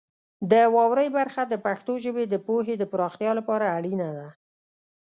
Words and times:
د 0.51 0.53
واورئ 0.75 1.07
برخه 1.17 1.41
د 1.47 1.53
پښتو 1.65 1.93
ژبې 2.03 2.23
د 2.27 2.35
پوهې 2.47 2.75
د 2.77 2.83
پراختیا 2.91 3.31
لپاره 3.39 3.65
اړینه 3.77 4.09
ده. 4.17 4.27